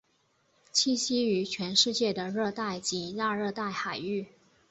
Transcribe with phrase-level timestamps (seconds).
[0.73, 4.25] 栖息于全世界的热带及亚热带海域。